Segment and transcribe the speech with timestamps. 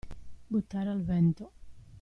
[0.47, 1.51] Buttare al vento.